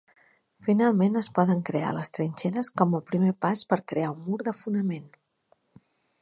[0.67, 4.55] Finalment, es poden crear les trinxeres com a primer pas per crear un mur de
[4.65, 5.07] fonament.